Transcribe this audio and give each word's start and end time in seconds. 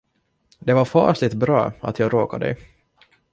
Det 0.59 0.73
var 0.73 0.85
fasligt 0.85 1.33
bra, 1.33 1.71
att 1.81 1.99
jag 1.99 2.13
råkade 2.13 2.45
dig. 2.45 2.57